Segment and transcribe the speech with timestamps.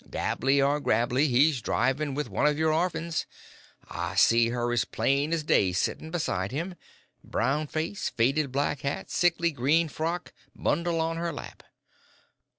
[0.09, 3.27] "Dabley or Grabley, he's driving with one of your orphans.
[3.87, 6.73] I see her as plain as day sitting beside him
[7.23, 11.61] brown face, faded black hat, sickly green frock, bundle on her lap."